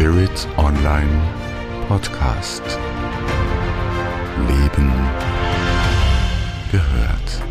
[0.00, 1.12] Spirit Online
[1.86, 2.62] Podcast.
[4.48, 4.90] Leben
[6.72, 7.42] gehört.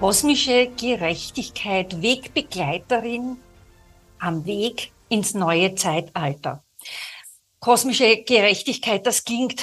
[0.00, 3.36] Kosmische Gerechtigkeit, Wegbegleiterin
[4.18, 6.64] am Weg ins neue Zeitalter.
[7.60, 9.62] Kosmische Gerechtigkeit, das klingt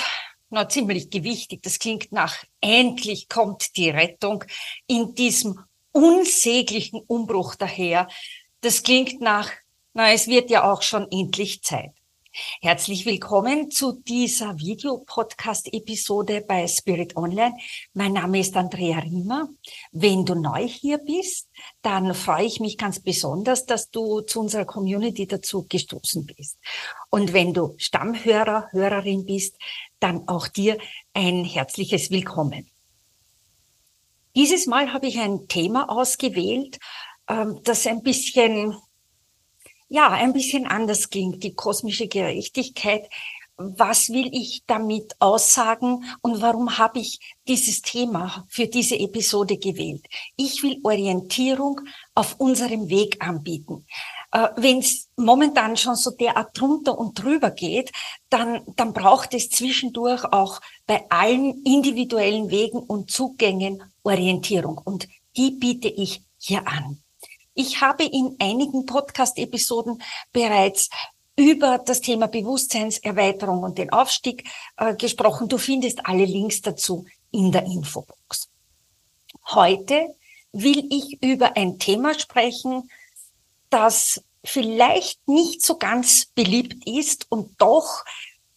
[0.50, 1.64] na, ziemlich gewichtig.
[1.64, 4.46] Das klingt nach endlich kommt die Rettung
[4.88, 5.60] in diesem
[5.92, 8.08] unsäglichen Umbruch daher.
[8.62, 9.52] Das klingt nach,
[9.94, 11.92] na, es wird ja auch schon endlich Zeit.
[12.62, 17.54] Herzlich willkommen zu dieser Videopodcast-Episode bei Spirit Online.
[17.94, 19.50] Mein Name ist Andrea Riemer.
[19.92, 21.50] Wenn du neu hier bist,
[21.82, 26.58] dann freue ich mich ganz besonders, dass du zu unserer Community dazu gestoßen bist.
[27.10, 29.58] Und wenn du Stammhörer, Hörerin bist,
[30.00, 30.78] dann auch dir
[31.14, 32.71] ein herzliches Willkommen.
[34.36, 36.80] Dieses Mal habe ich ein Thema ausgewählt,
[37.28, 38.76] ähm, das ein bisschen
[39.92, 43.10] ja, ein bisschen anders klingt, die kosmische Gerechtigkeit.
[43.58, 50.06] Was will ich damit aussagen und warum habe ich dieses Thema für diese Episode gewählt?
[50.38, 51.82] Ich will Orientierung
[52.16, 53.86] auf unserem Weg anbieten.
[54.32, 57.92] Äh, Wenn es momentan schon so derart drunter und drüber geht,
[58.30, 64.78] dann, dann braucht es zwischendurch auch bei allen individuellen Wegen und Zugängen Orientierung.
[64.78, 67.02] Und die biete ich hier an.
[67.54, 70.02] Ich habe in einigen Podcast-Episoden
[70.32, 70.90] bereits
[71.36, 75.48] über das Thema Bewusstseinserweiterung und den Aufstieg äh, gesprochen.
[75.48, 78.50] Du findest alle Links dazu in der Infobox.
[79.50, 80.16] Heute
[80.52, 82.90] will ich über ein Thema sprechen,
[83.70, 88.04] das vielleicht nicht so ganz beliebt ist und doch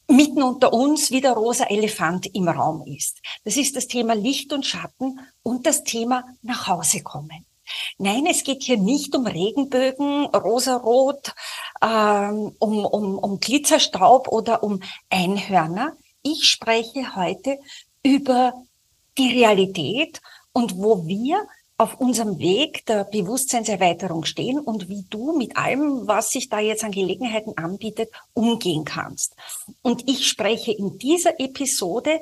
[0.08, 3.20] mitten unter uns wie der rosa Elefant im Raum ist.
[3.44, 7.46] Das ist das Thema Licht und Schatten und das Thema nach Hause kommen.
[7.96, 11.34] Nein, es geht hier nicht um Regenbögen, rosarot,
[11.82, 15.96] ähm, um, um, um Glitzerstaub oder um Einhörner.
[16.22, 17.58] Ich spreche heute
[18.02, 18.52] über
[19.16, 20.20] die Realität
[20.52, 26.30] und wo wir auf unserem Weg der Bewusstseinserweiterung stehen und wie du mit allem, was
[26.30, 29.34] sich da jetzt an Gelegenheiten anbietet, umgehen kannst.
[29.82, 32.20] Und ich spreche in dieser Episode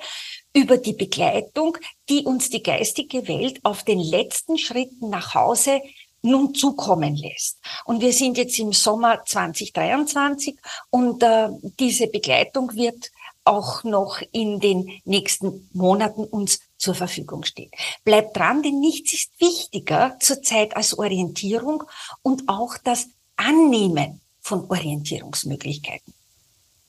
[0.55, 1.77] über die Begleitung,
[2.09, 5.83] die uns die geistige Welt auf den letzten Schritten nach Hause
[6.23, 7.59] nun zukommen lässt.
[7.85, 10.57] Und wir sind jetzt im Sommer 2023
[10.89, 11.49] und äh,
[11.79, 13.11] diese Begleitung wird
[13.45, 17.71] auch noch in den nächsten Monaten uns zur Verfügung stehen.
[18.05, 21.85] Bleibt dran, denn nichts ist wichtiger zurzeit als Orientierung
[22.23, 26.13] und auch das Annehmen von Orientierungsmöglichkeiten.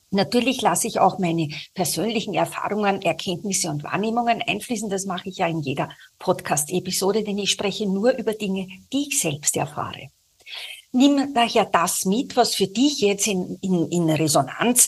[0.10, 4.90] Natürlich lasse ich auch meine persönlichen Erfahrungen, Erkenntnisse und Wahrnehmungen einfließen.
[4.90, 5.90] Das mache ich ja in jeder
[6.20, 10.10] Podcast-Episode, denn ich spreche nur über Dinge, die ich selbst erfahre.
[10.92, 14.88] Nimm daher das mit, was für dich jetzt in, in, in Resonanz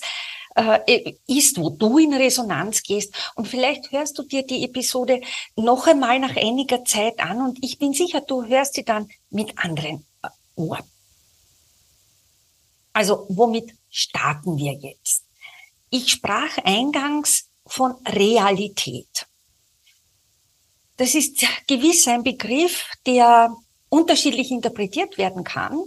[0.56, 3.14] äh, ist, wo du in Resonanz gehst.
[3.36, 5.22] Und vielleicht hörst du dir die Episode
[5.56, 9.58] noch einmal nach einiger Zeit an und ich bin sicher, du hörst sie dann mit
[9.58, 10.84] anderen äh, Ohren.
[12.94, 15.26] Also womit starten wir jetzt?
[15.90, 19.28] Ich sprach eingangs von Realität.
[20.98, 23.54] Das ist gewiss ein Begriff, der
[23.90, 25.78] unterschiedlich interpretiert werden kann.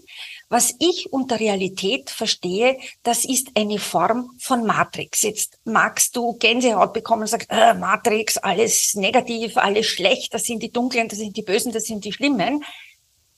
[0.51, 5.23] Was ich unter Realität verstehe, das ist eine Form von Matrix.
[5.23, 10.63] Jetzt magst du Gänsehaut bekommen und sagst, äh, Matrix, alles negativ, alles schlecht, das sind
[10.63, 12.65] die Dunklen, das sind die Bösen, das sind die Schlimmen.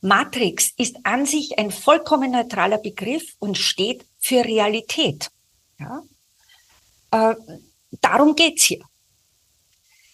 [0.02, 5.30] Matrix ist an sich ein vollkommen neutraler Begriff und steht für Realität.
[5.78, 6.02] Ja?
[7.10, 7.34] Äh,
[8.00, 8.84] darum geht's hier.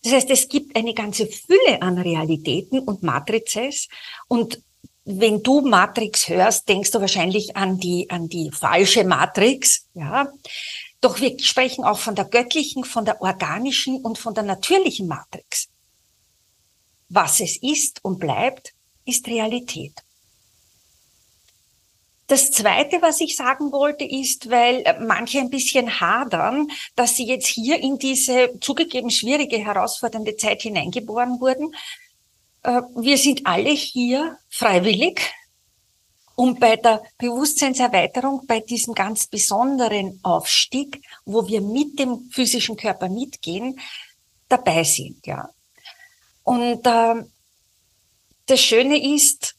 [0.02, 3.88] Das heißt, es gibt eine ganze Fülle an Realitäten und Matrices
[4.28, 4.62] und
[5.08, 10.28] wenn du Matrix hörst, denkst du wahrscheinlich an die, an die falsche Matrix, ja.
[11.00, 15.68] Doch wir sprechen auch von der göttlichen, von der organischen und von der natürlichen Matrix.
[17.08, 19.92] Was es ist und bleibt, ist Realität.
[22.26, 26.66] Das Zweite, was ich sagen wollte, ist, weil manche ein bisschen hadern,
[26.96, 31.72] dass sie jetzt hier in diese zugegeben schwierige, herausfordernde Zeit hineingeboren wurden.
[32.66, 35.20] Äh, wir sind alle hier freiwillig,
[36.34, 43.08] um bei der Bewusstseinserweiterung, bei diesem ganz besonderen Aufstieg, wo wir mit dem physischen Körper
[43.08, 43.78] mitgehen,
[44.48, 45.48] dabei sind, ja.
[46.42, 47.24] Und äh,
[48.46, 49.54] das Schöne ist,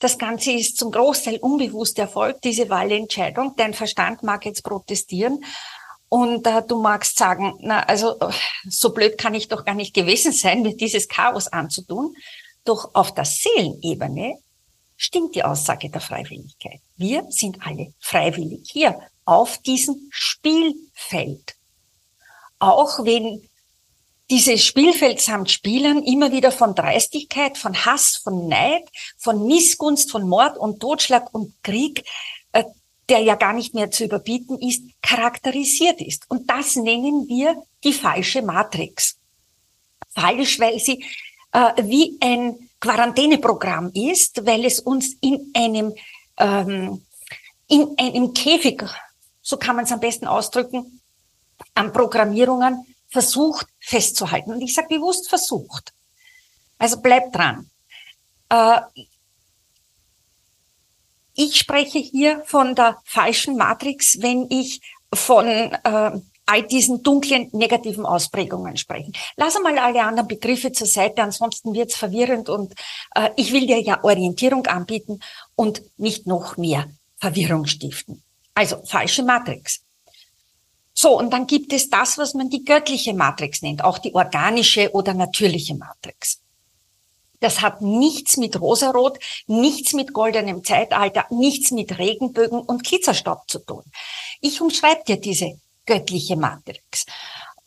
[0.00, 3.54] das Ganze ist zum Großteil unbewusst erfolgt, diese Wahlentscheidung.
[3.56, 5.44] Dein Verstand mag jetzt protestieren
[6.08, 8.18] und äh, du magst sagen, na, also
[8.68, 12.16] so blöd kann ich doch gar nicht gewesen sein, mir dieses Chaos anzutun.
[12.64, 14.38] Doch auf der Seelenebene
[14.96, 16.80] stimmt die Aussage der Freiwilligkeit.
[16.96, 21.54] Wir sind alle freiwillig hier auf diesem Spielfeld.
[22.58, 23.48] Auch wenn
[24.30, 28.82] dieses Spielfeld samt Spielern immer wieder von Dreistigkeit, von Hass, von Neid,
[29.16, 32.04] von Missgunst, von Mord und Totschlag und Krieg,
[33.08, 36.24] der ja gar nicht mehr zu überbieten ist, charakterisiert ist.
[36.28, 39.16] Und das nennen wir die falsche Matrix.
[40.10, 41.04] Falsch, weil sie
[41.52, 45.94] äh, wie ein Quarantäneprogramm ist, weil es uns in einem,
[46.36, 47.04] ähm,
[47.66, 48.82] in einem Käfig,
[49.42, 51.00] so kann man es am besten ausdrücken,
[51.74, 54.52] an Programmierungen versucht festzuhalten.
[54.52, 55.92] Und ich sage bewusst versucht.
[56.78, 57.70] Also bleibt dran.
[58.50, 58.80] Äh,
[61.38, 64.80] ich spreche hier von der falschen Matrix, wenn ich
[65.14, 69.12] von äh, all diesen dunklen, negativen Ausprägungen spreche.
[69.36, 72.74] Lass mal alle anderen Begriffe zur Seite, ansonsten wird's verwirrend und
[73.14, 75.20] äh, ich will dir ja Orientierung anbieten
[75.54, 78.22] und nicht noch mehr Verwirrung stiften.
[78.54, 79.84] Also falsche Matrix.
[80.92, 84.90] So, und dann gibt es das, was man die göttliche Matrix nennt, auch die organische
[84.92, 86.40] oder natürliche Matrix.
[87.40, 93.60] Das hat nichts mit Rosarot, nichts mit goldenem Zeitalter, nichts mit Regenbögen und Kizerstaub zu
[93.60, 93.84] tun.
[94.40, 97.06] Ich umschreibe dir diese göttliche Matrix.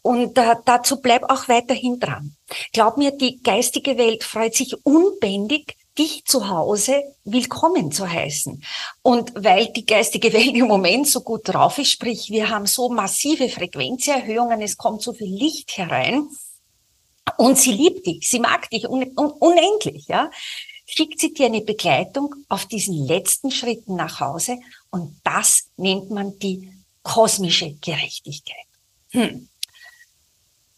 [0.04, 2.36] Und äh, dazu bleib auch weiterhin dran.
[2.74, 8.64] Glaub mir, die geistige Welt freut sich unbändig, dich zu Hause willkommen zu heißen.
[9.04, 12.90] Und weil die geistige Welt im Moment so gut drauf ist, sprich, wir haben so
[12.90, 16.28] massive Frequenzerhöhungen, es kommt so viel Licht herein
[17.38, 20.30] und sie liebt dich, sie mag dich un un unendlich, ja,
[20.86, 24.58] schickt sie dir eine Begleitung auf diesen letzten Schritten nach Hause
[24.90, 26.72] und das nennt man die
[27.04, 28.68] kosmische Gerechtigkeit.
[29.12, 29.48] Hm.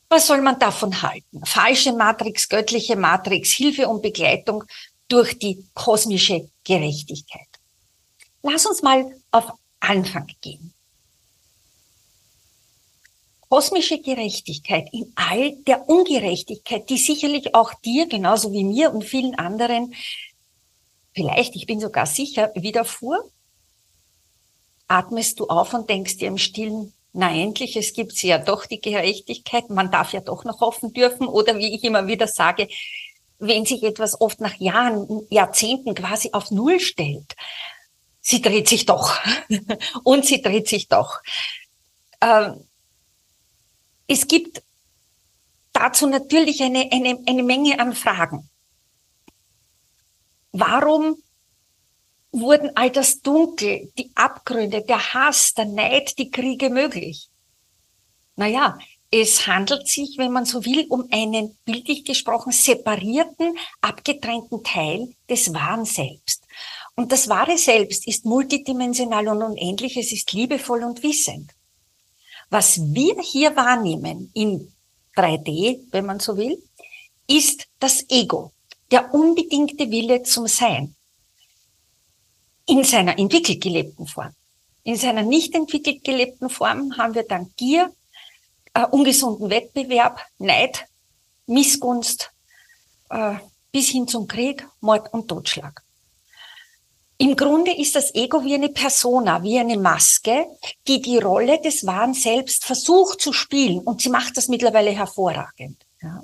[0.10, 1.44] Was soll man davon halten?
[1.44, 4.64] Falsche Matrix, göttliche Matrix, Hilfe und Begleitung
[5.08, 7.48] durch die kosmische Gerechtigkeit.
[8.44, 10.74] Lass uns mal auf Anfang gehen.
[13.54, 19.36] Kosmische Gerechtigkeit in all der Ungerechtigkeit, die sicherlich auch dir, genauso wie mir und vielen
[19.36, 19.94] anderen,
[21.14, 23.30] vielleicht, ich bin sogar sicher, widerfuhr,
[24.88, 28.82] atmest du auf und denkst dir im Stillen, na endlich, es gibt ja doch die
[28.82, 32.70] Gerechtigkeit, man darf ja doch noch hoffen dürfen, oder wie ich immer wieder sage,
[33.38, 37.36] wenn sich etwas oft nach Jahren, Jahrzehnten quasi auf Null stellt,
[38.20, 39.14] sie dreht sich doch.
[40.04, 41.22] Und sie dreht sich doch.
[42.20, 42.66] Ähm,
[44.08, 44.64] es gibt
[45.72, 48.50] dazu natürlich eine, eine, eine Menge an Fragen.
[50.52, 51.18] Warum
[52.32, 57.30] wurden all das Dunkel, die Abgründe, der Hass, der Neid, die Kriege möglich?
[58.36, 58.78] Naja,
[59.12, 65.54] es handelt sich, wenn man so will, um einen, bildlich gesprochen, separierten, abgetrennten Teil des
[65.54, 66.44] wahren Selbst.
[66.96, 71.52] Und das wahre Selbst ist multidimensional und unendlich, es ist liebevoll und wissend.
[72.54, 74.72] Was wir hier wahrnehmen in
[75.16, 76.62] 3D, wenn man so will,
[77.26, 78.52] ist das Ego,
[78.92, 80.94] der unbedingte Wille zum Sein.
[82.68, 84.36] In seiner entwickelt gelebten Form.
[84.84, 87.92] In seiner nicht entwickelt gelebten Form haben wir dann Gier,
[88.76, 90.86] äh, ungesunden Wettbewerb, Neid,
[91.48, 92.30] Missgunst,
[93.10, 93.34] äh,
[93.72, 95.83] bis hin zum Krieg, Mord und Totschlag.
[97.24, 100.46] Im Grunde ist das Ego wie eine Persona, wie eine Maske,
[100.86, 103.80] die die Rolle des wahren Selbst versucht zu spielen.
[103.80, 105.86] Und sie macht das mittlerweile hervorragend.
[106.02, 106.22] Ja.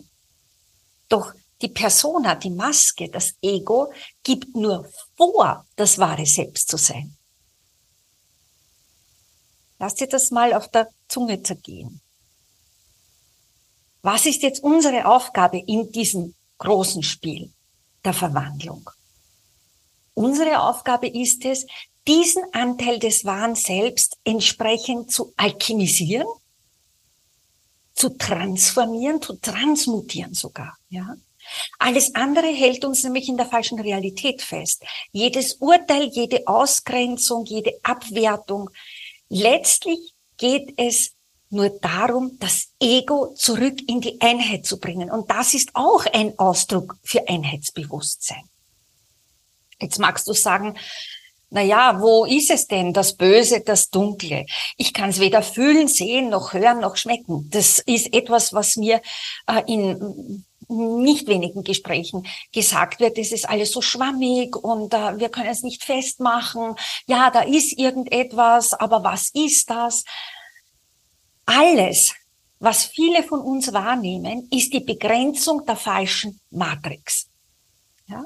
[1.07, 7.15] Doch die Persona, die Maske, das Ego gibt nur vor, das wahre Selbst zu sein.
[9.79, 12.01] Lass dir das mal auf der Zunge zergehen.
[14.01, 17.53] Was ist jetzt unsere Aufgabe in diesem großen Spiel
[18.03, 18.89] der Verwandlung?
[20.19, 21.65] Unsere Aufgabe ist es,
[22.05, 26.27] diesen Anteil des wahren Selbst entsprechend zu alchemisieren,
[27.93, 31.15] zu transformieren, zu transmutieren sogar, ja.
[31.79, 34.83] Alles andere hält uns nämlich in der falschen Realität fest.
[35.13, 38.69] Jedes Urteil, jede Ausgrenzung, jede Abwertung.
[39.29, 41.13] Letztlich geht es
[41.49, 45.09] nur darum, das Ego zurück in die Einheit zu bringen.
[45.09, 48.49] Und das ist auch ein Ausdruck für Einheitsbewusstsein.
[49.81, 50.77] Jetzt magst du sagen,
[51.51, 54.45] na ja, wo ist es denn, das Böse, das Dunkle?
[54.77, 57.49] Ich kann es weder fühlen, sehen, noch hören, noch schmecken.
[57.49, 59.01] Das ist etwas, was mir
[59.47, 65.29] äh, in nicht wenigen Gesprächen gesagt wird, es ist alles so schwammig und äh, wir
[65.29, 66.75] können es nicht festmachen.
[67.07, 70.03] Ja, da ist irgendetwas, aber was ist das?
[71.45, 72.13] Alles,
[72.59, 77.27] was viele von uns wahrnehmen, ist die Begrenzung der falschen Matrix.
[78.07, 78.25] Ja?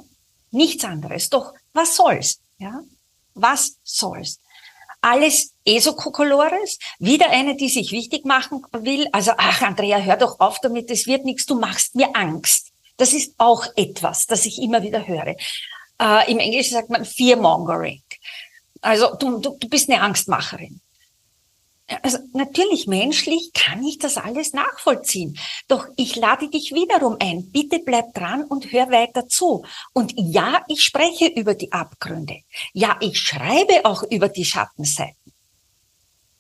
[0.53, 1.29] Nichts anderes.
[1.29, 2.39] Doch was soll's?
[2.59, 2.81] Ja?
[3.33, 4.37] Was soll's?
[5.01, 9.07] Alles Esokokolores, wieder eine, die sich wichtig machen will.
[9.11, 12.71] Also, ach, Andrea, hör doch auf damit, es wird nichts, du machst mir Angst.
[12.97, 15.35] Das ist auch etwas, das ich immer wieder höre.
[15.99, 18.03] Äh, Im Englischen sagt man Fearmongering.
[18.81, 20.79] Also, du, du, du bist eine Angstmacherin.
[22.01, 25.37] Also natürlich menschlich kann ich das alles nachvollziehen.
[25.67, 27.51] Doch ich lade dich wiederum ein.
[27.51, 29.65] Bitte bleib dran und hör weiter zu.
[29.93, 32.37] Und ja, ich spreche über die Abgründe.
[32.73, 35.17] Ja, ich schreibe auch über die Schattenseiten.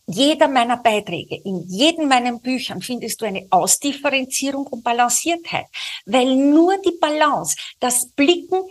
[0.05, 5.67] Jeder meiner Beiträge, in jedem meinen Büchern findest du eine Ausdifferenzierung und Balanciertheit,
[6.05, 8.65] weil nur die Balance, das Blicken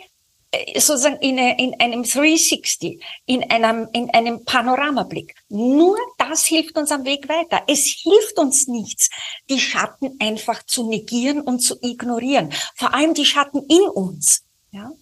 [0.77, 5.35] sozusagen in, in einem 360, in einem, in einem Panoramablick.
[5.49, 7.63] Nur das hilft uns am Weg weiter.
[7.69, 9.09] Es hilft uns nichts,
[9.49, 12.53] die Schatten einfach zu negieren und zu ignorieren.
[12.77, 14.45] Vor allem die Schatten in uns.
[14.73, 14.93] Ja?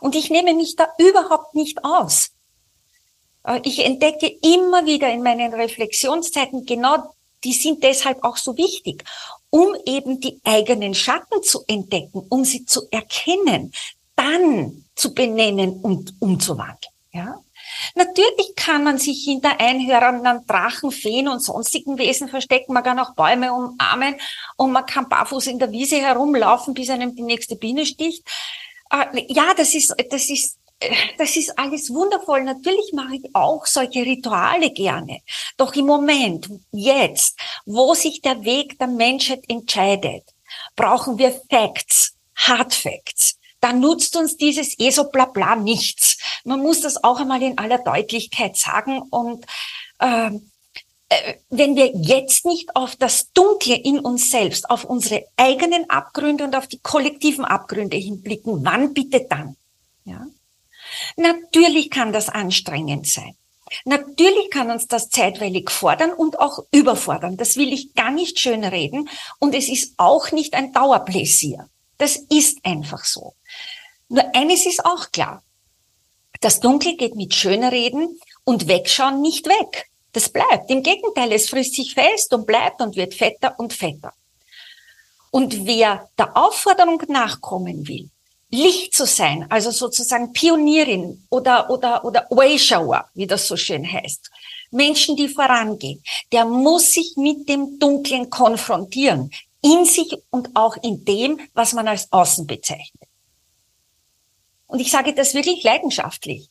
[0.00, 2.32] Und ich nehme mich da überhaupt nicht aus.
[3.44, 7.12] Äh, ich entdecke immer wieder in meinen Reflexionszeiten genau,
[7.44, 9.04] die sind deshalb auch so wichtig,
[9.50, 13.72] um eben die eigenen Schatten zu entdecken, um sie zu erkennen,
[14.16, 16.92] dann zu benennen und umzuwandeln.
[17.12, 17.40] Ja?
[17.94, 22.72] Natürlich kann man sich hinter einhörenden Drachen, Feen und sonstigen Wesen verstecken.
[22.72, 24.16] Man kann auch Bäume umarmen
[24.56, 28.26] und man kann barfuß in der Wiese herumlaufen, bis einem die nächste Biene sticht.
[28.90, 30.58] Äh, ja, das ist, das ist,
[31.18, 32.44] das ist alles wundervoll.
[32.44, 35.20] Natürlich mache ich auch solche Rituale gerne.
[35.56, 40.24] Doch im Moment, jetzt, wo sich der Weg der Menschheit entscheidet,
[40.76, 46.18] brauchen wir Facts, Hard Facts dann nutzt uns dieses eh so bla nichts.
[46.44, 49.44] Man muss das auch einmal in aller Deutlichkeit sagen und
[50.00, 50.52] ähm,
[51.08, 56.44] äh, wenn wir jetzt nicht auf das Dunkle in uns selbst, auf unsere eigenen Abgründe
[56.44, 59.56] und auf die kollektiven Abgründe hinblicken, wann bitte dann?
[60.04, 60.26] Ja?
[61.16, 63.34] Natürlich kann das anstrengend sein.
[63.84, 67.36] Natürlich kann uns das zeitweilig fordern und auch überfordern.
[67.36, 69.08] Das will ich gar nicht schön reden.
[69.40, 71.68] Und es ist auch nicht ein Dauerpläsier.
[71.98, 73.34] Das ist einfach so.
[74.08, 75.42] Nur eines ist auch klar.
[76.40, 79.90] Das Dunkel geht mit Schönreden und Wegschauen nicht weg.
[80.12, 80.70] Das bleibt.
[80.70, 84.12] Im Gegenteil, es frisst sich fest und bleibt und wird fetter und fetter.
[85.30, 88.08] Und wer der Aufforderung nachkommen will,
[88.50, 94.30] Licht zu sein, also sozusagen Pionierin oder, oder, oder Wayshower, wie das so schön heißt,
[94.70, 99.30] Menschen, die vorangehen, der muss sich mit dem Dunklen konfrontieren
[99.66, 103.08] in sich und auch in dem, was man als Außen bezeichnet.
[104.68, 106.48] Und ich sage das wirklich leidenschaftlich.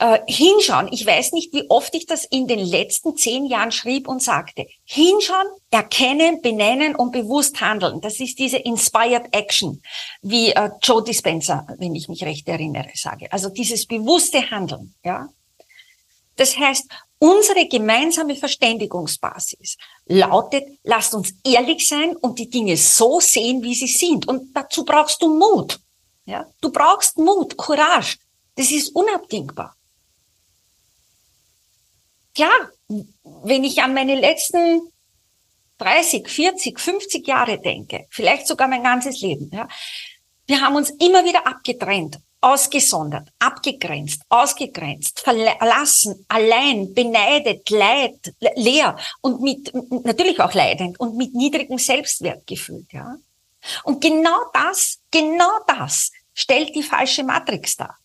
[0.00, 0.88] Äh, hinschauen.
[0.92, 4.68] Ich weiß nicht, wie oft ich das in den letzten zehn Jahren schrieb und sagte.
[4.84, 8.00] Hinschauen, erkennen, benennen und bewusst handeln.
[8.00, 9.82] Das ist diese Inspired Action,
[10.22, 13.32] wie äh, Joe Dispenza, wenn ich mich recht erinnere, sage.
[13.32, 15.28] Also dieses bewusste Handeln, ja.
[16.36, 16.86] Das heißt,
[17.20, 23.88] Unsere gemeinsame Verständigungsbasis lautet, lasst uns ehrlich sein und die Dinge so sehen, wie sie
[23.88, 24.28] sind.
[24.28, 25.80] Und dazu brauchst du Mut.
[26.26, 26.46] Ja?
[26.60, 28.18] Du brauchst Mut, Courage.
[28.54, 29.74] Das ist unabdingbar.
[32.34, 32.70] Klar,
[33.42, 34.92] wenn ich an meine letzten
[35.78, 39.68] 30, 40, 50 Jahre denke, vielleicht sogar mein ganzes Leben, ja,
[40.46, 49.40] wir haben uns immer wieder abgetrennt ausgesondert, abgegrenzt, ausgegrenzt, verlassen, allein, beneidet, leid, leer und
[49.40, 49.72] mit,
[50.04, 53.16] natürlich auch leidend und mit niedrigem Selbstwertgefühl, ja.
[53.82, 57.98] Und genau das, genau das stellt die falsche Matrix dar.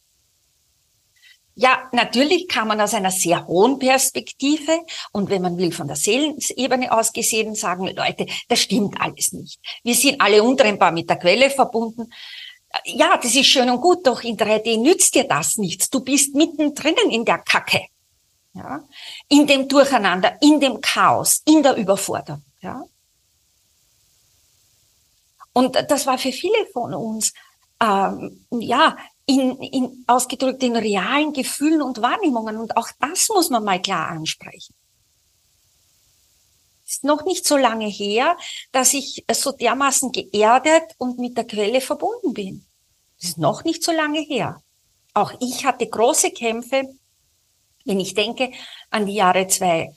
[1.55, 4.79] Ja, natürlich kann man aus einer sehr hohen Perspektive
[5.11, 9.59] und wenn man will von der Seelensebene aus gesehen sagen, Leute, das stimmt alles nicht.
[9.83, 12.11] Wir sind alle untrennbar mit der Quelle verbunden
[12.85, 15.89] ja, das ist schön und gut, doch in 3D nützt dir das nichts.
[15.89, 17.87] Du bist mittendrin in der Kacke.
[18.53, 18.83] Ja?
[19.29, 22.43] In dem Durcheinander, in dem Chaos, in der Überforderung.
[22.61, 22.83] Ja?
[25.53, 27.33] Und das war für viele von uns,
[27.79, 32.57] ähm, ja, in, in, ausgedrückt in realen Gefühlen und Wahrnehmungen.
[32.57, 34.73] Und auch das muss man mal klar ansprechen.
[36.93, 38.37] Ist noch nicht so lange her,
[38.71, 42.67] dass ich so dermaßen geerdet und mit der Quelle verbunden bin.
[43.19, 44.61] Das ist noch nicht so lange her.
[45.15, 46.83] Auch ich hatte große Kämpfe,
[47.83, 48.51] wenn ich denke
[48.91, 49.89] an die Jahre zwei,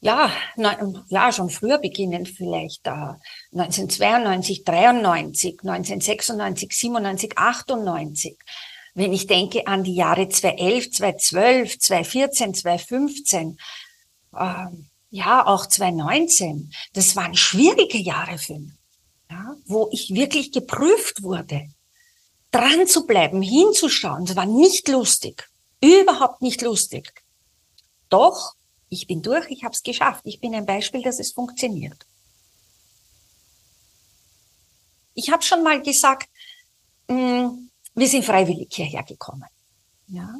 [0.00, 3.14] ja, neun, ja, schon früher beginnend vielleicht, äh,
[3.52, 8.36] 1992, 93, 1996, 97, 98.
[8.94, 13.58] Wenn ich denke an die Jahre 2011, 2012, 2014, 2015,
[14.34, 14.66] äh,
[15.16, 18.74] ja, auch 2019, das waren schwierige Jahre für mich,
[19.30, 21.68] ja, wo ich wirklich geprüft wurde
[22.50, 25.48] dran zu bleiben, hinzuschauen, das war nicht lustig.
[25.82, 27.12] Überhaupt nicht lustig.
[28.08, 28.54] Doch,
[28.88, 30.22] ich bin durch, ich habe es geschafft.
[30.24, 32.06] Ich bin ein Beispiel, dass es funktioniert.
[35.14, 36.28] Ich habe schon mal gesagt,
[37.08, 39.48] mh, mm, wir sind freiwillig hierher gekommen.
[40.06, 40.34] Ja?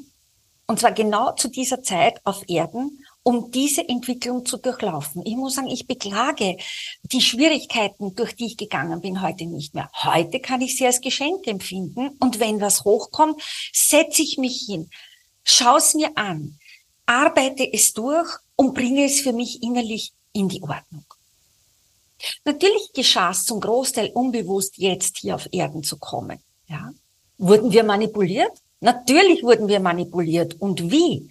[0.66, 5.26] Und zwar genau zu dieser Zeit auf Erden, um diese Entwicklung zu durchlaufen.
[5.26, 6.58] Ich muss sagen, ich beklage
[7.02, 9.90] die Schwierigkeiten, durch die ich gegangen bin, heute nicht mehr.
[10.04, 13.42] Heute kann ich sie als Geschenk empfinden und wenn was hochkommt,
[13.72, 14.90] setze ich mich hin,
[15.42, 16.56] schaue es mir an,
[17.04, 21.04] arbeite es durch und bringe es für mich innerlich in die Ordnung.
[22.44, 26.38] Natürlich geschah es zum Großteil unbewusst, jetzt hier auf Erden zu kommen.
[26.68, 26.92] Ja?
[27.38, 28.52] Wurden wir manipuliert?
[28.78, 30.60] Natürlich wurden wir manipuliert.
[30.60, 31.28] Und wie?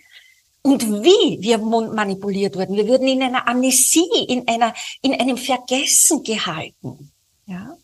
[0.65, 2.75] Und wie wir manipuliert wurden.
[2.75, 7.11] Wir wurden in einer Amnesie, in einer, in einem Vergessen gehalten.
[7.45, 7.77] Ja?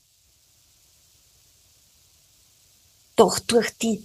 [3.15, 4.03] Doch durch die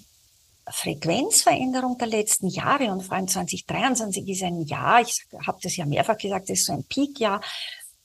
[0.69, 5.87] Frequenzveränderung der letzten Jahre und vor allem 2023 ist ein Jahr, ich habe das ja
[5.87, 7.41] mehrfach gesagt, das ist so ein Peakjahr,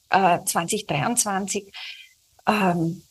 [0.09, 1.69] äh, 2023,
[2.47, 3.03] ähm,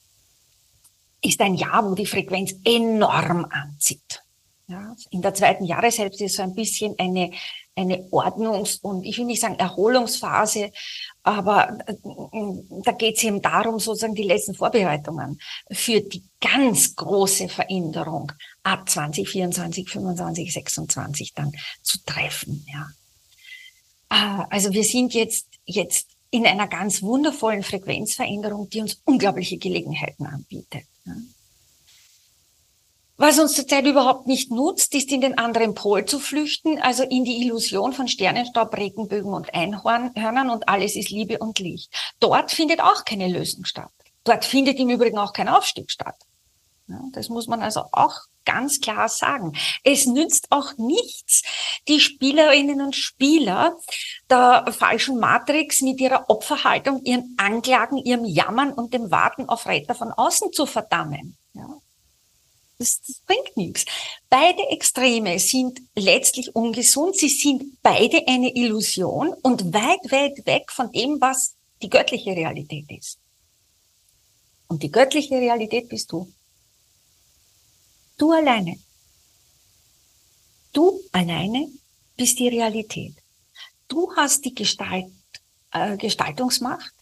[1.20, 4.22] ist ein Jahr, wo die Frequenz enorm anzieht.
[4.70, 7.32] Ja, in der zweiten Jahreshälfte ist so ein bisschen eine,
[7.74, 10.70] eine Ordnungs- und ich will nicht sagen Erholungsphase,
[11.24, 11.94] aber äh,
[12.84, 15.40] da geht es eben darum, sozusagen die letzten Vorbereitungen
[15.72, 18.30] für die ganz große Veränderung
[18.62, 21.50] ab 2024, 25, 26 dann
[21.82, 22.64] zu treffen.
[22.72, 22.90] Ja.
[24.08, 30.26] Ah, also wir sind jetzt, jetzt in einer ganz wundervollen Frequenzveränderung, die uns unglaubliche Gelegenheiten
[30.26, 30.84] anbietet.
[31.04, 31.14] Ja.
[33.20, 37.22] Was uns zurzeit überhaupt nicht nutzt, ist in den anderen Pol zu flüchten, also in
[37.22, 41.92] die Illusion von Sternenstaub, Regenbögen und Einhörnern und alles ist Liebe und Licht.
[42.18, 43.92] Dort findet auch keine Lösung statt.
[44.24, 46.16] Dort findet im Übrigen auch kein Aufstieg statt.
[47.12, 49.52] Das muss man also auch ganz klar sagen.
[49.84, 51.42] Es nützt auch nichts,
[51.88, 53.76] die Spielerinnen und Spieler
[54.30, 59.94] der falschen Matrix mit ihrer Opferhaltung, ihren Anklagen, ihrem Jammern und dem Warten auf Retter
[59.94, 61.36] von außen zu verdammen.
[61.52, 61.68] Ja.
[62.80, 63.84] Das, das bringt nichts.
[64.30, 67.14] Beide Extreme sind letztlich ungesund.
[67.14, 72.86] Sie sind beide eine Illusion und weit, weit weg von dem, was die göttliche Realität
[72.90, 73.18] ist.
[74.66, 76.32] Und die göttliche Realität bist du.
[78.16, 78.78] Du alleine.
[80.72, 81.68] Du alleine
[82.16, 83.14] bist die Realität.
[83.88, 85.12] Du hast die Gestalt,
[85.72, 86.94] äh, Gestaltungsmacht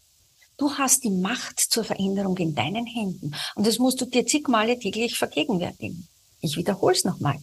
[0.58, 3.34] Du hast die Macht zur Veränderung in deinen Händen.
[3.54, 6.08] Und das musst du dir zig Male täglich vergegenwärtigen.
[6.40, 7.38] Ich wiederhole es nochmal.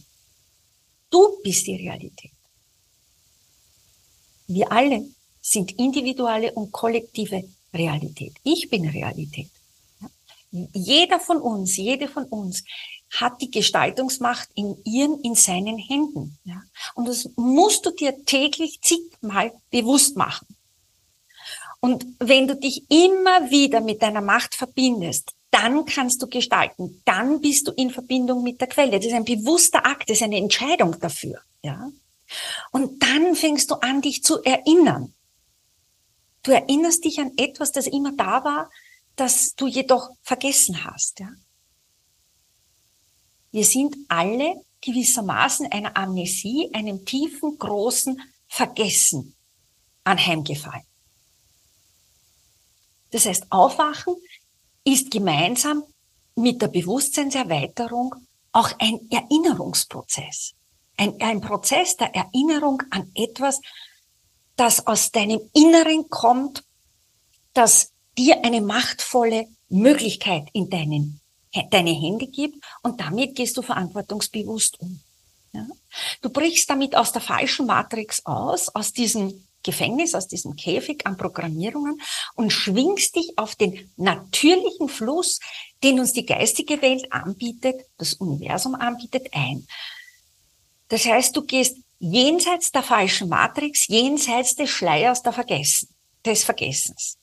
[1.10, 2.32] Du bist die Realität.
[4.46, 5.06] Wir alle
[5.40, 8.34] sind individuelle und kollektive Realität.
[8.44, 9.50] Ich bin Realität.
[10.72, 12.64] Jeder von uns, jede von uns
[13.10, 16.38] hat die Gestaltungsmacht in ihren, in seinen Händen.
[16.94, 20.55] Und das musst du dir täglich zigmal bewusst machen.
[21.86, 27.00] Und wenn du dich immer wieder mit deiner Macht verbindest, dann kannst du gestalten.
[27.04, 28.98] Dann bist du in Verbindung mit der Quelle.
[28.98, 31.40] Das ist ein bewusster Akt, das ist eine Entscheidung dafür.
[31.62, 31.88] Ja?
[32.72, 35.14] Und dann fängst du an, dich zu erinnern.
[36.42, 38.68] Du erinnerst dich an etwas, das immer da war,
[39.14, 41.20] das du jedoch vergessen hast.
[41.20, 41.28] Ja?
[43.52, 49.36] Wir sind alle gewissermaßen einer Amnesie, einem tiefen, großen Vergessen
[50.02, 50.82] anheimgefallen.
[53.16, 54.14] Das heißt, Aufwachen
[54.84, 55.84] ist gemeinsam
[56.34, 58.14] mit der Bewusstseinserweiterung
[58.52, 60.52] auch ein Erinnerungsprozess.
[60.98, 63.62] Ein, ein Prozess der Erinnerung an etwas,
[64.56, 66.62] das aus deinem Inneren kommt,
[67.54, 71.22] das dir eine machtvolle Möglichkeit in deinen,
[71.70, 75.00] deine Hände gibt und damit gehst du verantwortungsbewusst um.
[75.54, 75.66] Ja?
[76.20, 81.16] Du brichst damit aus der falschen Matrix aus, aus diesem Gefängnis, aus diesem Käfig an
[81.16, 82.00] Programmierungen
[82.36, 85.40] und schwingst dich auf den natürlichen Fluss,
[85.82, 89.66] den uns die geistige Welt anbietet, das Universum anbietet, ein.
[90.88, 95.88] Das heißt, du gehst jenseits der falschen Matrix, jenseits des Schleiers der Vergessen,
[96.24, 97.18] des Vergessens.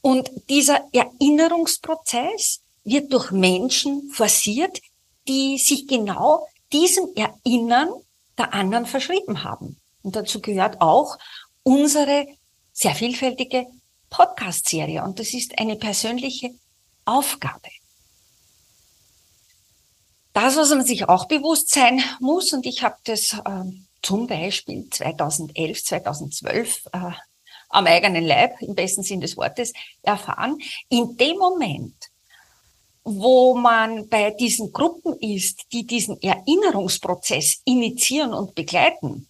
[0.00, 4.80] Und dieser Erinnerungsprozess wird durch Menschen forciert,
[5.28, 7.90] die sich genau diesem Erinnern
[8.38, 9.79] der anderen verschrieben haben.
[10.02, 11.18] Und dazu gehört auch
[11.62, 12.26] unsere
[12.72, 13.66] sehr vielfältige
[14.08, 15.02] Podcast-Serie.
[15.04, 16.50] Und das ist eine persönliche
[17.04, 17.68] Aufgabe.
[20.32, 23.64] Das, was man sich auch bewusst sein muss, und ich habe das äh,
[24.02, 27.10] zum Beispiel 2011, 2012 äh,
[27.68, 30.58] am eigenen Leib, im besten Sinn des Wortes, erfahren,
[30.88, 31.94] in dem Moment,
[33.02, 39.28] wo man bei diesen Gruppen ist, die diesen Erinnerungsprozess initiieren und begleiten,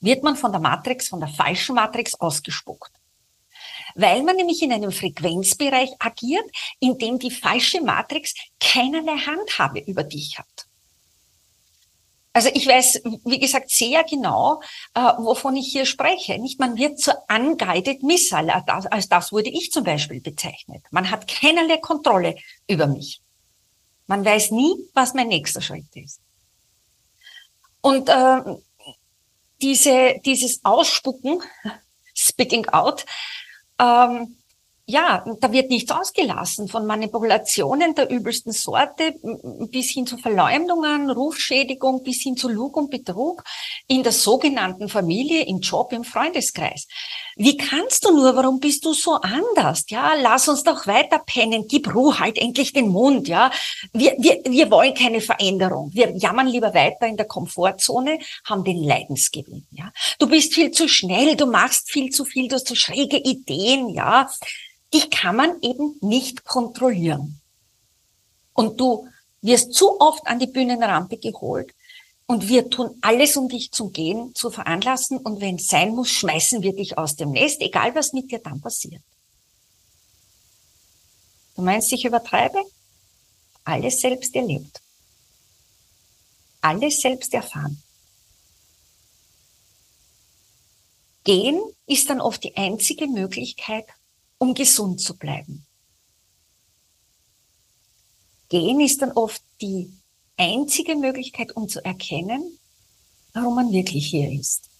[0.00, 2.92] wird man von der Matrix, von der falschen Matrix ausgespuckt.
[3.94, 6.44] Weil man nämlich in einem Frequenzbereich agiert,
[6.78, 10.68] in dem die falsche Matrix keinerlei Handhabe über dich hat.
[12.32, 14.62] Also ich weiß, wie gesagt, sehr genau,
[14.94, 16.38] äh, wovon ich hier spreche.
[16.38, 20.84] Nicht, man wird zur unguided missile, als das wurde ich zum Beispiel bezeichnet.
[20.92, 22.36] Man hat keinerlei Kontrolle
[22.68, 23.20] über mich.
[24.06, 26.20] Man weiß nie, was mein nächster Schritt ist.
[27.80, 28.56] Und äh,
[29.60, 31.42] diese, dieses Ausspucken,
[32.14, 33.04] spitting out,
[33.78, 34.38] ähm,
[34.90, 39.14] ja, da wird nichts ausgelassen von Manipulationen der übelsten Sorte
[39.70, 43.44] bis hin zu Verleumdungen, Rufschädigung, bis hin zu Lug und Betrug
[43.86, 46.88] in der sogenannten Familie, im Job, im Freundeskreis.
[47.40, 48.34] Wie kannst du nur?
[48.34, 49.84] Warum bist du so anders?
[49.88, 51.66] Ja, lass uns doch weiter pennen.
[51.68, 53.28] Gib Ruhe, halt endlich den Mund.
[53.28, 53.52] Ja,
[53.92, 55.90] wir, wir, wir wollen keine Veränderung.
[55.94, 59.68] Wir jammern lieber weiter in der Komfortzone, haben den Leidensgewinn.
[59.70, 63.18] Ja, du bist viel zu schnell, du machst viel zu viel, du hast so schräge
[63.18, 63.90] Ideen.
[63.90, 64.28] Ja,
[64.92, 67.40] die kann man eben nicht kontrollieren.
[68.52, 69.06] Und du
[69.42, 71.72] wirst zu oft an die Bühnenrampe geholt
[72.28, 76.10] und wir tun alles, um dich zum Gehen zu veranlassen und wenn es sein muss,
[76.10, 79.02] schmeißen wir dich aus dem Nest, egal was mit dir dann passiert.
[81.56, 82.62] Du meinst, ich übertreibe?
[83.64, 84.82] Alles selbst erlebt.
[86.60, 87.82] Alles selbst erfahren.
[91.24, 93.86] Gehen ist dann oft die einzige Möglichkeit,
[94.36, 95.66] um gesund zu bleiben.
[98.50, 99.97] Gehen ist dann oft die
[100.38, 102.58] einzige Möglichkeit, um zu erkennen,
[103.34, 104.70] warum man wirklich hier ist.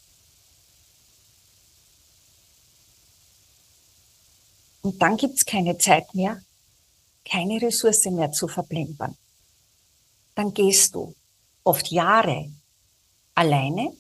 [4.83, 6.41] Und dann gibt's keine Zeit mehr,
[7.25, 9.17] keine Ressource mehr zu verplempern.
[10.35, 11.15] Dann gehst du
[11.65, 12.51] oft Jahre
[13.35, 13.93] alleine,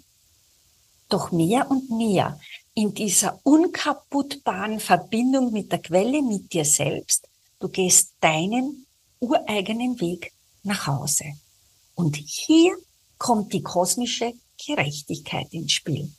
[1.08, 2.40] doch mehr und mehr
[2.74, 7.28] in dieser unkaputtbaren Verbindung mit der Quelle, mit dir selbst.
[7.58, 8.86] Du gehst deinen
[9.20, 11.24] ureigenen Weg nach Hause.
[11.98, 12.76] Und hier
[13.18, 14.32] kommt die kosmische
[14.64, 16.12] Gerechtigkeit ins Spiel.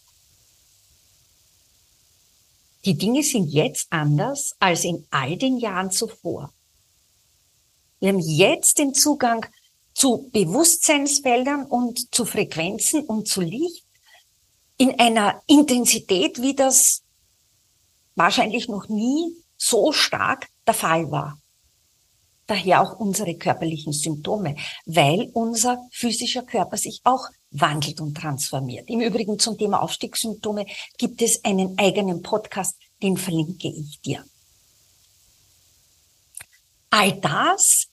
[2.83, 6.51] Die Dinge sind jetzt anders als in all den Jahren zuvor.
[8.01, 9.45] Wir haben jetzt den Zugang
[9.93, 13.85] zu Bewusstseinsfeldern und zu Frequenzen und zu Licht,
[14.75, 17.03] in einer Intensität, wie das
[18.15, 21.39] wahrscheinlich noch nie so stark der Fall war.
[22.49, 24.55] Daher auch unsere körperlichen Symptome,
[24.87, 28.89] weil unser physischer Körper sich auch wandelt und transformiert.
[28.89, 30.65] Im Übrigen zum Thema Aufstiegssymptome
[30.97, 34.25] gibt es einen eigenen Podcast, den verlinke ich dir.
[36.89, 37.85] All das,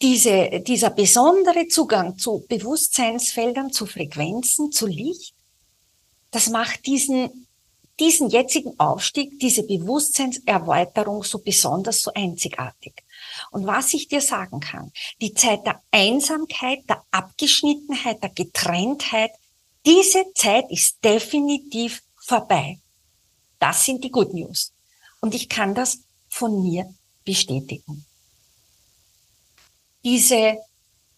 [0.00, 5.34] diese, dieser besondere Zugang zu Bewusstseinsfeldern, zu Frequenzen, zu Licht,
[6.30, 7.48] das macht diesen,
[7.98, 13.03] diesen jetzigen Aufstieg, diese Bewusstseinserweiterung so besonders, so einzigartig.
[13.50, 19.30] Und was ich dir sagen kann, die Zeit der Einsamkeit, der Abgeschnittenheit, der Getrenntheit,
[19.86, 22.78] diese Zeit ist definitiv vorbei.
[23.58, 24.72] Das sind die Good News.
[25.20, 26.92] Und ich kann das von mir
[27.24, 28.04] bestätigen.
[30.04, 30.58] Diese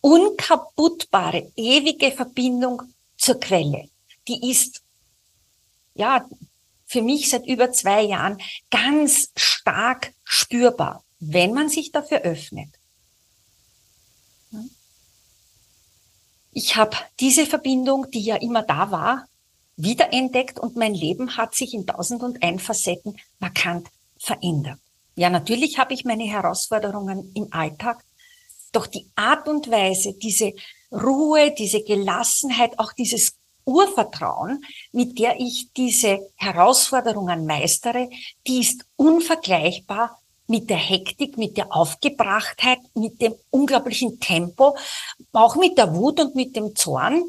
[0.01, 2.83] unkaputtbare, ewige Verbindung
[3.17, 3.89] zur Quelle,
[4.29, 4.83] die ist
[5.97, 6.29] ja,
[6.87, 12.69] für mich seit über zwei Jahren ganz stark spürbar, wenn man sich dafür öffnet.
[16.53, 19.27] Ich habe diese Verbindung, die ja immer da war,
[19.77, 24.79] wiederentdeckt und mein Leben hat sich in tausend und ein Facetten markant verändert.
[25.17, 28.03] Ja, natürlich habe ich meine Herausforderungen im Alltag,
[28.73, 30.53] doch die Art und Weise, diese
[30.91, 38.09] Ruhe, diese Gelassenheit, auch dieses Urvertrauen, mit der ich diese Herausforderungen meistere,
[38.47, 44.77] die ist unvergleichbar mit der Hektik, mit der Aufgebrachtheit, mit dem unglaublichen Tempo,
[45.33, 47.25] auch mit der Wut und mit dem Zorn,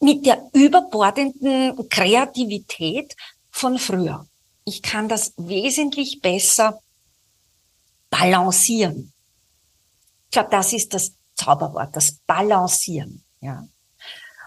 [0.00, 3.14] mit der überbordenden Kreativität
[3.50, 4.26] von früher.
[4.64, 6.80] Ich kann das wesentlich besser
[8.10, 9.12] balancieren.
[10.26, 13.24] Ich glaube, das ist das Zauberwort, das Balancieren.
[13.40, 13.66] Ja.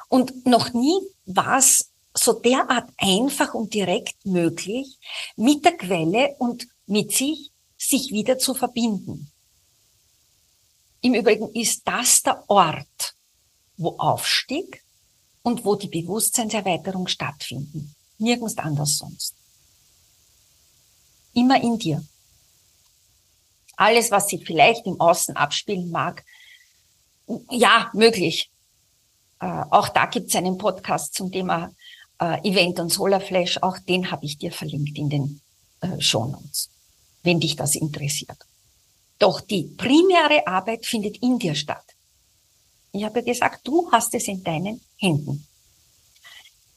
[0.10, 4.98] Und noch nie war es so derart einfach und direkt möglich,
[5.36, 9.32] mit der Quelle und mit sich sich wieder zu verbinden.
[11.02, 13.16] Im Übrigen ist das der Ort,
[13.78, 14.84] wo Aufstieg
[15.44, 17.96] und wo die Bewusstseinserweiterung stattfinden.
[18.18, 19.36] Nirgends anders sonst.
[21.34, 22.04] Immer in dir.
[23.76, 26.26] Alles, was sich vielleicht im Außen abspielen mag,
[27.52, 28.50] ja, möglich.
[29.40, 31.72] Äh, auch da gibt es einen Podcast zum Thema
[32.20, 33.60] äh, Event und Solarflash.
[33.62, 35.42] Auch den habe ich dir verlinkt in den
[35.82, 36.70] äh, Shownotes,
[37.24, 38.38] wenn dich das interessiert.
[39.20, 41.86] Doch die primäre Arbeit findet in dir statt.
[42.92, 45.48] Ich habe gesagt, du hast es in deinen Händen.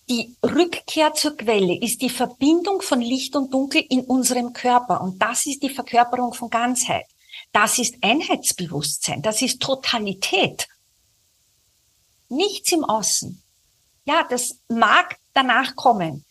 [0.09, 5.01] Die Rückkehr zur Quelle ist die Verbindung von Licht und Dunkel in unserem Körper.
[5.01, 7.07] Und das ist die Verkörperung von Ganzheit.
[7.53, 9.23] Das ist Einheitsbewusstsein.
[9.23, 10.67] Das ist Totalität.
[12.29, 13.41] Nichts im Außen.
[14.05, 16.25] Ja, das mag danach kommen.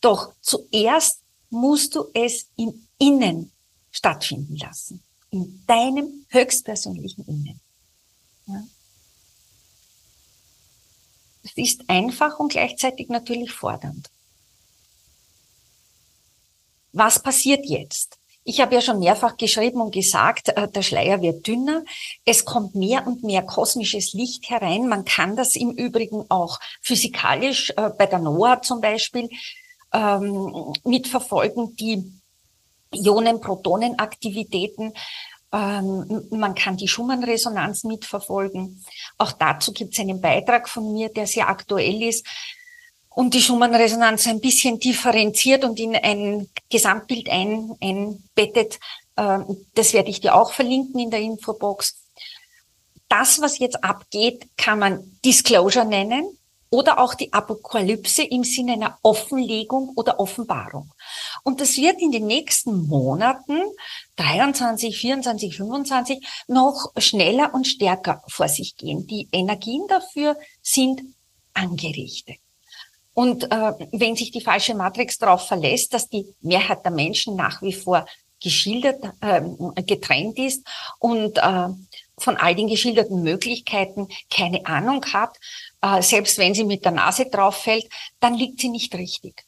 [0.00, 3.52] Doch zuerst musst du es im Innen
[3.96, 5.02] stattfinden lassen.
[5.30, 7.60] In deinem höchstpersönlichen Innen.
[8.46, 8.62] Ja.
[11.42, 14.10] Es ist einfach und gleichzeitig natürlich fordernd.
[16.92, 18.18] Was passiert jetzt?
[18.44, 21.84] Ich habe ja schon mehrfach geschrieben und gesagt, äh, der Schleier wird dünner.
[22.24, 24.88] Es kommt mehr und mehr kosmisches Licht herein.
[24.88, 29.28] Man kann das im Übrigen auch physikalisch äh, bei der NOAA zum Beispiel
[29.92, 32.12] ähm, mitverfolgen, die
[32.92, 34.92] Ionen-Protonen-Aktivitäten.
[35.52, 38.84] Ähm, man kann die Schumann-Resonanz mitverfolgen.
[39.18, 42.26] Auch dazu gibt es einen Beitrag von mir, der sehr aktuell ist
[43.16, 48.78] und die Schumann-Resonanz ein bisschen differenziert und in ein Gesamtbild ein, einbettet.
[49.16, 51.96] Ähm, das werde ich dir auch verlinken in der Infobox.
[53.08, 56.36] Das, was jetzt abgeht, kann man Disclosure nennen
[56.70, 60.90] oder auch die Apokalypse im Sinne einer Offenlegung oder Offenbarung.
[61.42, 63.60] Und das wird in den nächsten Monaten
[64.16, 69.06] 23, 24, 25 noch schneller und stärker vor sich gehen.
[69.06, 71.02] Die Energien dafür sind
[71.54, 72.36] angerichtet.
[73.14, 77.62] Und äh, wenn sich die falsche Matrix darauf verlässt, dass die Mehrheit der Menschen nach
[77.62, 78.04] wie vor
[78.42, 79.40] geschildert, äh,
[79.82, 80.66] getrennt ist
[80.98, 81.68] und äh,
[82.18, 85.36] von all den geschilderten Möglichkeiten keine Ahnung hat,
[85.82, 87.86] äh, selbst wenn sie mit der Nase drauf fällt,
[88.20, 89.44] dann liegt sie nicht richtig.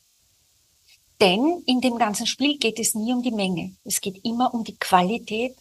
[1.20, 3.74] Denn in dem ganzen Spiel geht es nie um die Menge.
[3.84, 5.56] Es geht immer um die Qualität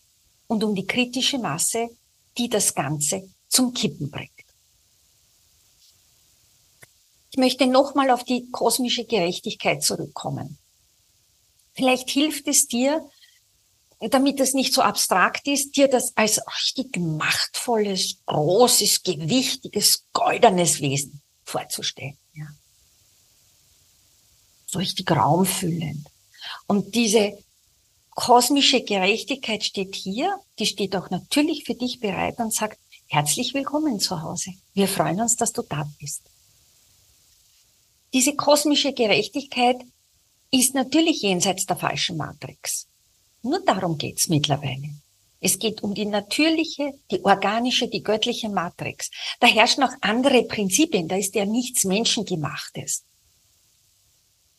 [0.47, 1.89] und um die kritische Masse,
[2.37, 4.31] die das Ganze zum Kippen bringt.
[7.31, 10.57] Ich möchte nochmal auf die kosmische Gerechtigkeit zurückkommen.
[11.73, 13.07] Vielleicht hilft es dir,
[13.99, 21.21] damit es nicht so abstrakt ist, dir das als richtig machtvolles, großes, gewichtiges, goldenes Wesen
[21.43, 22.17] vorzustellen.
[22.33, 22.45] Ja.
[24.67, 26.07] So richtig raumfüllend.
[26.67, 27.37] Und diese
[28.11, 33.99] kosmische Gerechtigkeit steht hier, die steht auch natürlich für dich bereit und sagt, herzlich willkommen
[33.99, 34.51] zu Hause.
[34.73, 36.23] Wir freuen uns, dass du da bist.
[38.13, 39.77] Diese kosmische Gerechtigkeit
[40.51, 42.87] ist natürlich jenseits der falschen Matrix.
[43.41, 44.89] Nur darum geht's mittlerweile.
[45.39, 49.11] Es geht um die natürliche, die organische, die göttliche Matrix.
[49.39, 53.03] Da herrschen auch andere Prinzipien, da ist ja nichts Menschengemachtes.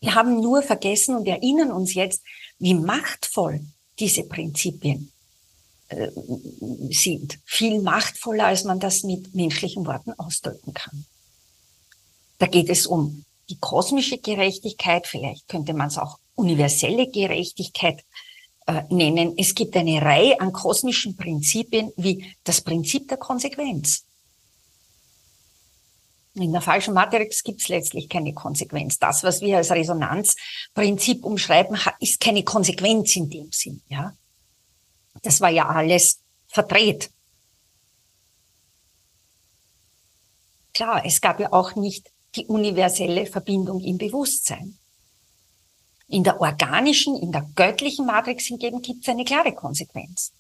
[0.01, 2.23] Wir haben nur vergessen und erinnern uns jetzt,
[2.59, 3.61] wie machtvoll
[3.99, 5.13] diese Prinzipien
[5.89, 6.09] äh,
[6.91, 7.41] sind.
[7.45, 11.05] Viel machtvoller, als man das mit menschlichen Worten ausdrücken kann.
[12.39, 18.05] Da geht es um die kosmische Gerechtigkeit, vielleicht könnte man es auch universelle Gerechtigkeit
[18.69, 19.33] äh, nennen.
[19.39, 24.05] Es gibt eine Reihe an kosmischen Prinzipien wie das Prinzip der Konsequenz.
[26.35, 28.99] In der falschen Matrix gibt es letztlich keine Konsequenz.
[28.99, 33.83] Das, was wir als Resonanzprinzip umschreiben, ist keine Konsequenz in dem Sinn.
[33.89, 34.15] Ja,
[35.23, 37.11] das war ja alles verdreht.
[40.75, 44.78] Klar, es gab ja auch nicht die universelle Verbindung im Bewusstsein.
[46.09, 50.33] In der organischen, in der göttlichen Matrix hingegen gibt es eine klare Konsequenz.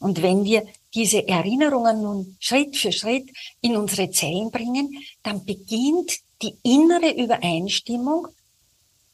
[0.00, 6.18] Und wenn wir diese Erinnerungen nun Schritt für Schritt in unsere Zellen bringen, dann beginnt
[6.42, 8.28] die innere Übereinstimmung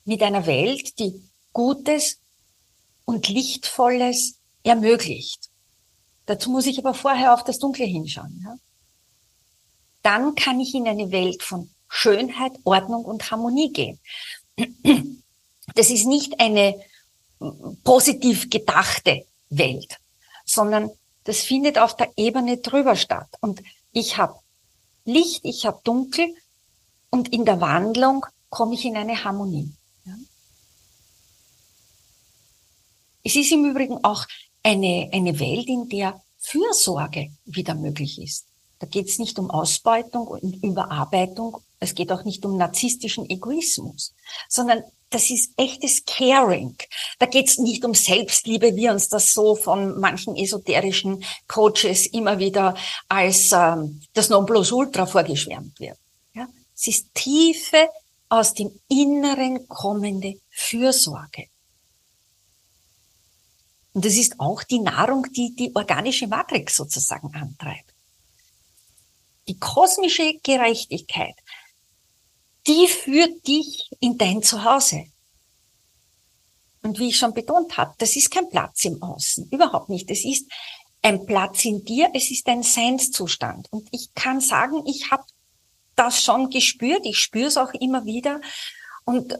[0.04, 2.18] mit einer Welt, die Gutes
[3.04, 5.48] und Lichtvolles ermöglicht.
[6.26, 8.40] Dazu muss ich aber vorher auf das Dunkle hinschauen.
[8.44, 8.56] Ja?
[10.02, 14.00] Dann kann ich in eine Welt von Schönheit, Ordnung und Harmonie gehen.
[15.74, 16.80] Das ist nicht eine
[17.84, 19.98] positiv gedachte Welt,
[20.44, 20.90] sondern
[21.24, 23.28] das findet auf der Ebene drüber statt.
[23.40, 24.38] Und ich habe
[25.04, 26.34] Licht, ich habe Dunkel
[27.10, 29.72] und in der Wandlung komme ich in eine Harmonie.
[33.22, 34.26] Es ist im Übrigen auch
[34.62, 38.46] eine, eine Welt, in der Fürsorge wieder möglich ist.
[38.78, 41.58] Da geht es nicht um Ausbeutung und Überarbeitung.
[41.80, 44.14] Es geht auch nicht um narzisstischen Egoismus,
[44.48, 46.76] sondern das ist echtes Caring.
[47.18, 52.76] Da geht's nicht um Selbstliebe, wie uns das so von manchen esoterischen Coaches immer wieder
[53.08, 55.98] als ähm, das Nonplusultra vorgeschwärmt wird.
[56.34, 56.46] Ja?
[56.76, 57.88] Es ist tiefe,
[58.30, 61.48] aus dem Inneren kommende Fürsorge.
[63.92, 67.92] Und das ist auch die Nahrung, die die organische Matrix sozusagen antreibt.
[69.48, 71.34] Die kosmische Gerechtigkeit,
[72.66, 75.04] die führt dich in dein Zuhause.
[76.82, 80.10] Und wie ich schon betont habe, das ist kein Platz im Außen, überhaupt nicht.
[80.10, 80.50] Es ist
[81.02, 83.68] ein Platz in dir, es ist ein Seinszustand.
[83.70, 85.24] Und ich kann sagen, ich habe
[85.96, 88.40] das schon gespürt, ich spüre es auch immer wieder.
[89.04, 89.38] Und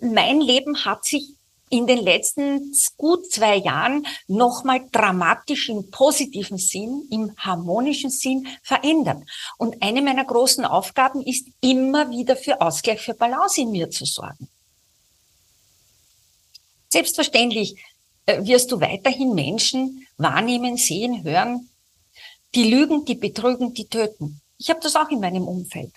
[0.00, 1.36] mein Leben hat sich
[1.72, 9.22] in den letzten gut zwei Jahren nochmal dramatisch im positiven Sinn, im harmonischen Sinn verändert.
[9.56, 14.04] Und eine meiner großen Aufgaben ist immer wieder für Ausgleich, für Balance in mir zu
[14.04, 14.48] sorgen.
[16.90, 17.82] Selbstverständlich
[18.26, 21.70] äh, wirst du weiterhin Menschen wahrnehmen, sehen, hören,
[22.54, 24.42] die lügen, die betrügen, die töten.
[24.58, 25.94] Ich habe das auch in meinem Umfeld.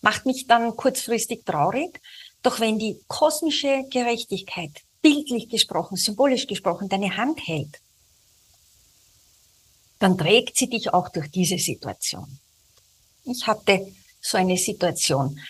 [0.00, 2.00] Macht mich dann kurzfristig traurig.
[2.42, 4.70] Doch wenn die kosmische Gerechtigkeit,
[5.02, 7.80] bildlich gesprochen, symbolisch gesprochen, deine Hand hält,
[9.98, 12.38] dann trägt sie dich auch durch diese Situation.
[13.24, 15.40] Ich hatte so eine Situation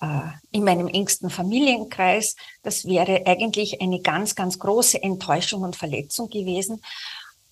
[0.00, 2.36] äh, in meinem engsten Familienkreis.
[2.62, 6.82] Das wäre eigentlich eine ganz, ganz große Enttäuschung und Verletzung gewesen.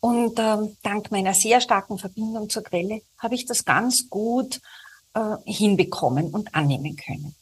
[0.00, 4.60] Und äh, dank meiner sehr starken Verbindung zur Quelle habe ich das ganz gut
[5.18, 7.34] äh, hinbekommen und annehmen können.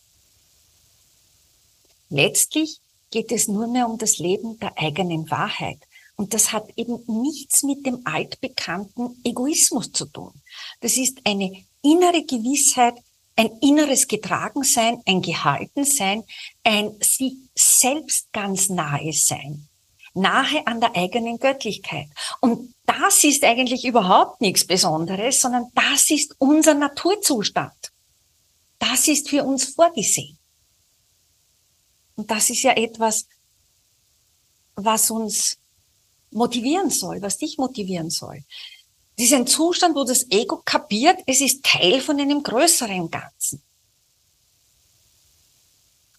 [2.09, 5.79] Letztlich geht es nur mehr um das Leben der eigenen Wahrheit.
[6.17, 10.33] Und das hat eben nichts mit dem altbekannten Egoismus zu tun.
[10.81, 12.95] Das ist eine innere Gewissheit,
[13.37, 16.25] ein inneres Getragensein, ein Gehaltensein,
[16.65, 19.69] ein sich selbst ganz nahe sein
[20.17, 22.09] nahe an der eigenen Göttlichkeit.
[22.41, 27.93] Und das ist eigentlich überhaupt nichts Besonderes, sondern das ist unser Naturzustand.
[28.79, 30.39] Das ist für uns vorgesehen.
[32.17, 33.27] Und das ist ja etwas,
[34.75, 35.59] was uns
[36.31, 38.43] motivieren soll, was dich motivieren soll.
[39.17, 43.63] Das ist ein Zustand, wo das Ego kapiert, es ist Teil von einem größeren Ganzen.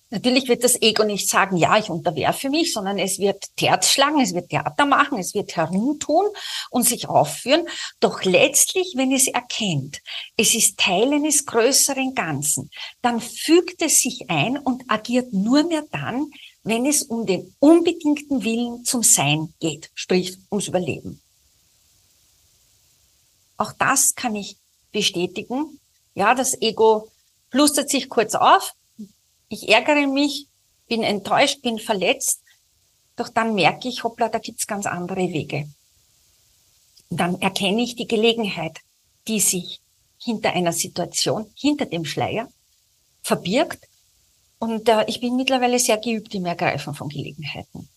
[0.09, 4.21] Natürlich wird das Ego nicht sagen, ja, ich unterwerfe mich, sondern es wird Terz schlagen,
[4.21, 6.25] es wird Theater machen, es wird herumtun
[6.69, 7.67] und sich aufführen.
[7.99, 10.01] Doch letztlich, wenn es erkennt,
[10.37, 15.83] es ist Teil eines größeren Ganzen, dann fügt es sich ein und agiert nur mehr
[15.91, 16.27] dann,
[16.63, 21.21] wenn es um den unbedingten Willen zum Sein geht, sprich ums Überleben.
[23.57, 24.55] Auch das kann ich
[24.93, 25.79] bestätigen.
[26.15, 27.09] Ja, das Ego
[27.49, 28.73] plustert sich kurz auf,
[29.49, 30.47] ich ärgere mich,
[30.87, 32.41] bin enttäuscht, bin verletzt,
[33.15, 35.67] doch dann merke ich, hoppla, da gibt's ganz andere Wege.
[37.09, 38.79] Dann erkenne ich die Gelegenheit,
[39.27, 39.81] die sich
[40.19, 42.49] hinter einer Situation, hinter dem Schleier
[43.21, 43.87] verbirgt.
[44.59, 47.89] Und äh, ich bin mittlerweile sehr geübt im Ergreifen von Gelegenheiten.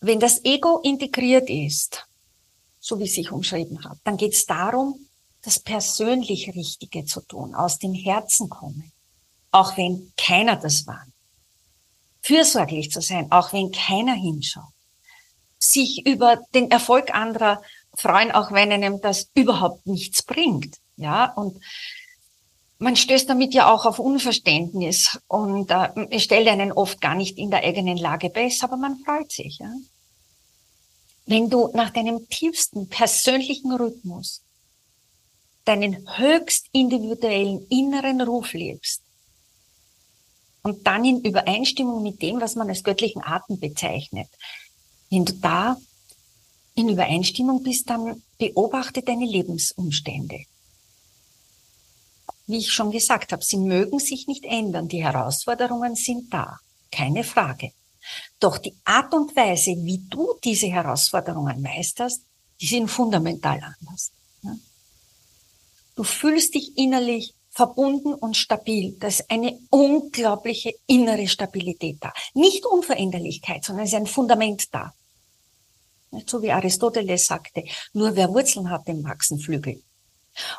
[0.00, 2.06] Wenn das Ego integriert ist,
[2.78, 5.05] so wie ich sich umschrieben habe, dann geht es darum,
[5.46, 8.92] das persönlich Richtige zu tun, aus dem Herzen kommen,
[9.52, 11.06] auch wenn keiner das war.
[12.20, 14.64] Fürsorglich zu sein, auch wenn keiner hinschaut.
[15.58, 17.62] Sich über den Erfolg anderer
[17.94, 20.78] freuen, auch wenn einem das überhaupt nichts bringt.
[20.96, 21.62] Ja, und
[22.78, 27.50] man stößt damit ja auch auf Unverständnis und äh, stellt einen oft gar nicht in
[27.50, 29.58] der eigenen Lage besser, aber man freut sich.
[29.58, 29.72] Ja?
[31.24, 34.42] Wenn du nach deinem tiefsten persönlichen Rhythmus
[35.66, 39.02] deinen höchst individuellen inneren Ruf lebst
[40.62, 44.28] und dann in Übereinstimmung mit dem, was man als göttlichen Atem bezeichnet,
[45.10, 45.76] wenn du da
[46.74, 50.44] in Übereinstimmung bist, dann beobachte deine Lebensumstände.
[52.46, 54.88] Wie ich schon gesagt habe, sie mögen sich nicht ändern.
[54.88, 56.58] Die Herausforderungen sind da.
[56.92, 57.72] Keine Frage.
[58.38, 62.22] Doch die Art und Weise, wie du diese Herausforderungen meisterst,
[62.60, 64.12] die sind fundamental anders.
[65.96, 68.96] Du fühlst dich innerlich verbunden und stabil.
[69.00, 72.12] Das ist eine unglaubliche innere Stabilität da.
[72.34, 74.92] Nicht Unveränderlichkeit, sondern es ist ein Fundament da.
[76.26, 79.82] So wie Aristoteles sagte, nur wer Wurzeln hat, dem wachsen Flügel.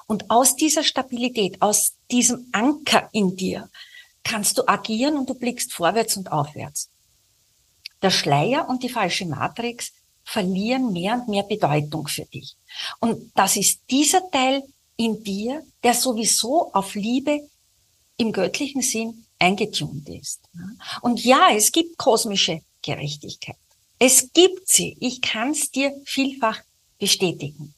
[0.07, 3.69] Und aus dieser Stabilität, aus diesem Anker in dir,
[4.23, 6.89] kannst du agieren und du blickst vorwärts und aufwärts.
[8.01, 9.91] Der Schleier und die falsche Matrix
[10.23, 12.55] verlieren mehr und mehr Bedeutung für dich.
[12.99, 14.63] Und das ist dieser Teil
[14.97, 17.47] in dir, der sowieso auf Liebe
[18.17, 20.41] im göttlichen Sinn eingetunt ist.
[21.01, 23.57] Und ja, es gibt kosmische Gerechtigkeit.
[23.99, 24.97] Es gibt sie.
[24.99, 26.61] Ich kann es dir vielfach
[26.99, 27.73] bestätigen.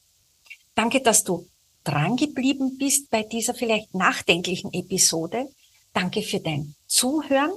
[0.75, 1.47] Danke, dass du
[1.83, 5.49] dran geblieben bist bei dieser vielleicht nachdenklichen Episode.
[5.93, 7.51] Danke für dein Zuhören.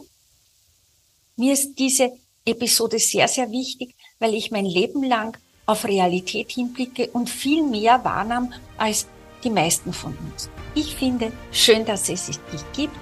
[1.36, 2.12] Mir ist diese
[2.44, 8.04] Episode sehr, sehr wichtig, weil ich mein Leben lang auf Realität hinblicke und viel mehr
[8.04, 9.06] wahrnahm als
[9.44, 10.50] die meisten von uns.
[10.74, 12.40] Ich finde schön, dass es dich
[12.72, 12.96] gibt.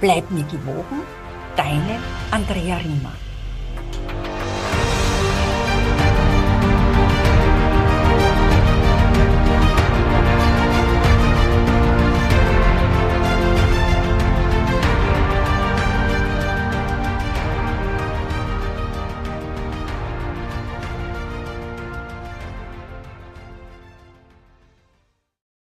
[0.00, 1.02] Bleib mir gewogen.
[1.56, 1.98] Deine
[2.30, 3.12] Andrea Riemer.